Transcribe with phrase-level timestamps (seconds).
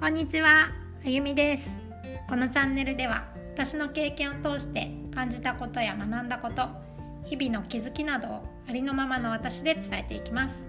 [0.00, 0.70] こんにちは、
[1.04, 1.76] あゆみです。
[2.26, 6.68] このチャンネルでは私の経験を通して感じたことや学んだこと
[7.26, 10.64] 日々の気づきなどをありのままの私で伝えていきます。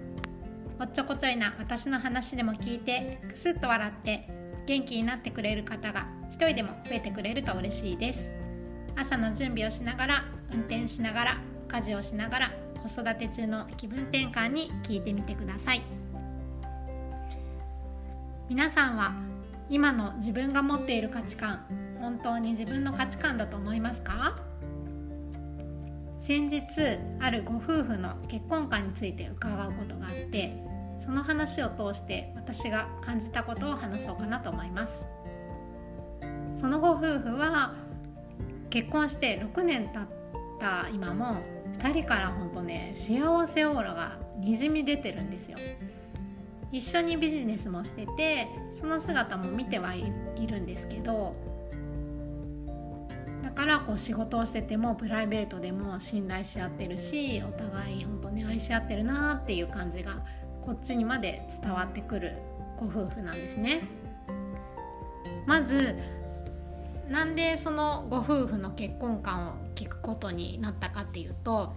[0.78, 4.28] おっちょこちょいな私の話でも聞いてくすっと笑って
[4.66, 8.28] 元気になってくれる方が一人でも増えてくれると嬉しいです。
[8.96, 16.01] 朝の準備をしながら運転しながら家事をしながら子育て中の気分転換に聞いてみてください。
[18.48, 19.14] 皆さんは
[19.70, 21.64] 今の自分が持っている価値観
[22.00, 24.36] 本当に自分の価値観だと思いますか？
[26.20, 26.62] 先日
[27.20, 30.56] あるご夫婦の結婚観について伺うことがあって
[31.04, 35.02] その話を通して私が感じたことを話そうかなと思います。
[36.60, 37.74] そのご夫婦は
[38.70, 40.02] 結婚して6年経っ
[40.60, 41.36] た今も
[41.78, 45.58] 2人から本当ね幸せオーラがにじみ出てるんですよ。
[46.72, 48.48] 一緒にビジネスもしてて
[48.80, 50.02] その姿も見てはい
[50.46, 51.36] るんですけど
[53.42, 60.24] だからこう仕事をしててもプライベートでも信頼し合ってるしお互い本当に愛し合ってるなっていう感じが
[60.64, 62.38] こっちにまで伝わってくる
[62.78, 63.82] ご夫婦なんですね。
[65.44, 65.96] まず
[67.08, 71.74] なんでそのご夫婦の結婚観を聞くことになったかっていうと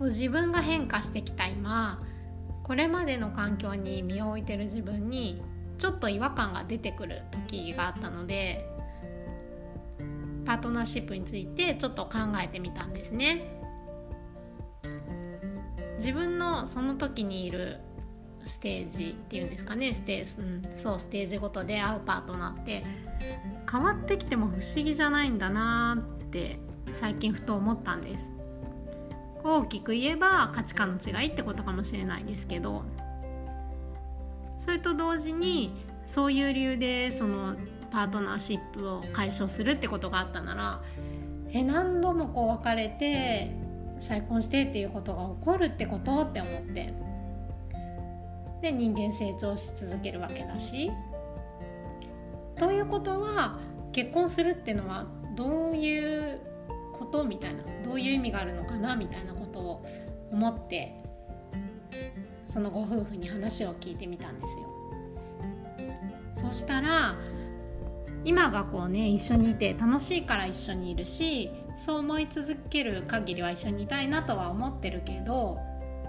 [0.00, 2.02] 自分が変化してきた今
[2.64, 5.40] これまでの環境に身を置いてる自分に
[5.78, 8.66] ちょっと違和感が出てくる時があったので
[10.46, 13.60] パートナーシップについてちょっと考えてみたんですね。
[15.98, 17.80] 自分のその時にいる
[18.46, 22.84] ステージっていうんですかねステージ、うん、そうステージごとで会うパートナーって
[23.70, 26.58] 変わってきても不思議じゃないんだなって
[26.92, 28.33] 最近ふと思ったんです。
[29.44, 32.82] 大きく言えば価値観の違いってことかもしれないですけど
[34.58, 37.54] それと同時にそういう理由でその
[37.90, 40.82] パートナーシップを解消するってことがあったなら
[41.50, 43.54] え何度もこう別れて
[44.00, 46.92] 再婚してっていうことが起こるってことって思って
[48.62, 50.90] で人間成長し続けるわけだし
[52.58, 53.58] ということは
[53.92, 55.06] 結婚するっていうのは
[55.36, 56.40] どういう
[56.98, 59.86] ことみたいなどういう意味があるのかなみたいなことを
[60.30, 60.94] 思って
[62.52, 64.74] そのご夫婦に話を聞いてみたんですよ。
[66.36, 67.16] そしたら
[68.24, 71.50] 今がこうね一緒にいて楽しいから一緒にいるし
[71.84, 75.58] そう思い続ける限りは一緒にいたいなとは思ってるけど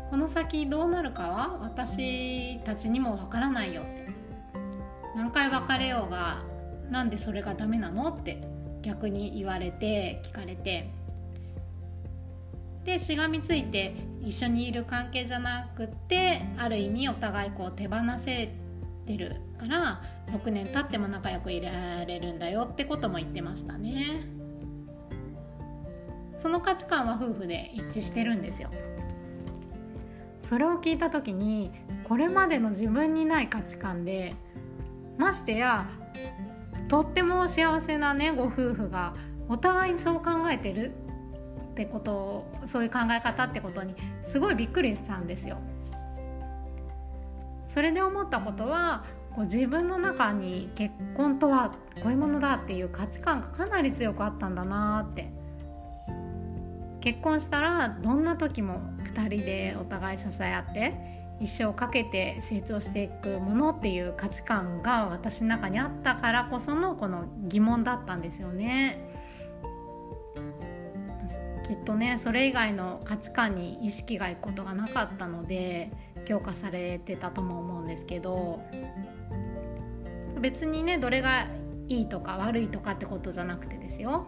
[0.10, 4.08] この先どうなるかは私たちにもわからないよって
[5.16, 6.44] 何回別れようが
[6.90, 8.42] なんでそれがダメなのって
[8.86, 10.90] 逆に言われて聞かれて。
[12.86, 18.54] でしがみついて一緒にいる関係じゃなくってある意味お互いこう手放せ
[19.08, 24.22] てるから6年経っても仲良くいられるんだよってことも言ってましたね。
[26.36, 28.70] その価値観は夫婦で一致してるんですよ。
[30.42, 31.72] それを聞いた時に
[32.04, 34.36] これまでの自分にない価値観で
[35.18, 35.90] ましてや
[36.88, 39.14] とっても幸せなねご夫婦が
[39.50, 40.92] お互いにそう考えてる
[41.72, 45.58] ってことをそういう考え方ってことにすごいびっくりしたんですよ。
[47.68, 49.04] それで思ったことは
[49.36, 55.30] こう自分の中に結婚とはこういうものだっていう価値観がかなり強くあったんだなって
[57.02, 58.80] 結婚したらどんな時も
[59.14, 69.10] 2人でお互い支え合って一生かけて成長していくものっていう価値観が私の中にあったからこそのこの疑問だったんですよね。
[71.68, 75.92] きっとねそれ以外の価値観に意識がいくことがなかったので
[76.26, 78.62] 強化されてたとも思うんですけど
[80.40, 81.48] 別にねどれが
[81.88, 84.28] いいとか悪いとかってことじゃなくてですよ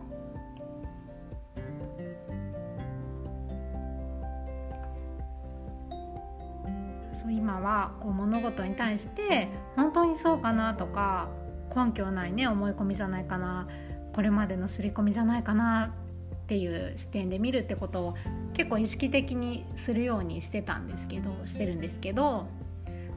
[7.27, 11.27] そう今はこう物事に対して本当にそうかなとか
[11.75, 13.67] 根拠ないね思い込みじゃないかな
[14.13, 18.15] これまでの刷り込みじゃないかなっていう視点で見るってことを
[18.53, 22.47] 結構意識的にするようにしてたんですけどしてるんですけど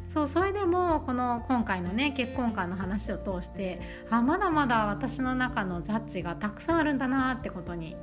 [0.09, 3.81] そうそれでもこの今回のね結婚観の話を通して
[4.11, 7.95] あまだまだ私の中のジャッジがたくさんあるんだなってことに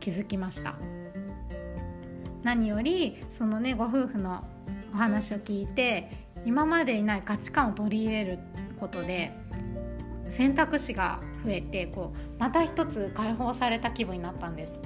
[0.00, 0.74] 気づきました。
[2.42, 4.44] 何よりそのねご夫婦の
[4.92, 6.10] お話を聞いて
[6.44, 8.38] 今までにない価値観を取り入れる
[8.78, 9.32] ことで
[10.28, 14.80] 選択肢が増えてこうまた一つ解放された気分になったんです。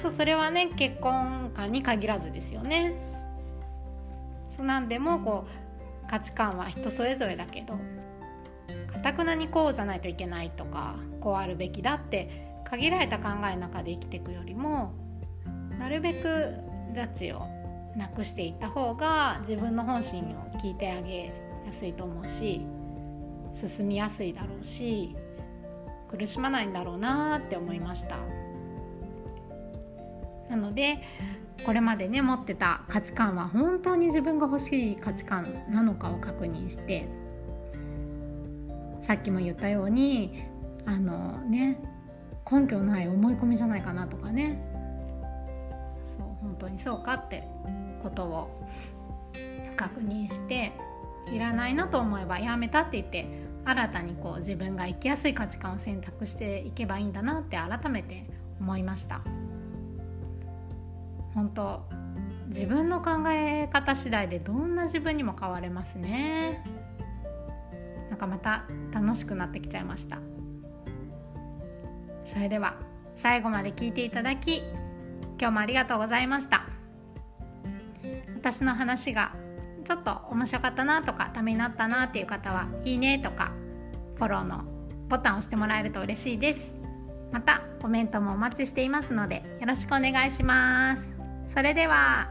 [0.00, 2.94] そうそれはね結婚観に限らずですよね。
[4.56, 5.46] そうなんでもこ
[6.06, 7.74] う価値観は人それぞれだけど
[8.92, 14.92] かたくなにこうじゃないといけないとかこうあるべきだって限られた考えの中で生きていくよりも
[15.78, 16.54] なるべく
[16.94, 17.46] ジャッジを
[17.96, 21.32] なくしていった方が自分の本心を聞いてあげ
[21.66, 22.60] やすいと思うし
[23.54, 25.14] 進みやすいだろうし
[26.10, 28.18] 苦しまないんだろうなって思いました。
[30.50, 30.98] なので
[31.64, 37.08] これまでね持ってた価値観は本当に自分が欲しい価値観なのかを確認して
[39.00, 40.44] さっきも言ったように
[40.84, 41.78] あのね
[42.50, 44.62] 根拠ない思い込みじゃないかなとかね。
[46.04, 47.44] そう本当にそうかって
[48.04, 48.64] ことを
[49.76, 50.72] 確認して
[51.32, 53.26] いらないなと思えばやめたって言って
[53.64, 58.26] 新たにこう自分が生きやすい価値観を選択していけばいいんだなって改めて
[58.60, 59.22] 思いました。
[61.34, 61.82] 本当
[62.48, 66.62] 自分の考え方次第でどんな自分にも変われますね。
[68.10, 70.18] なんかまた楽しくなってきちゃいました。
[72.26, 72.74] それでは
[73.16, 74.58] 最後まで聞いていただき
[75.40, 76.73] 今日もありがとうございました。
[78.44, 79.32] 私の話が
[79.86, 83.52] ちょっと面白かったなとかためになったなっていう方はいいねとか
[84.16, 84.64] フォローの
[85.08, 86.70] ボタンを押してもらえると嬉しいです。
[87.32, 91.10] またコメントもお待ちしていますのでよろしくお願いします。
[91.46, 92.28] それでは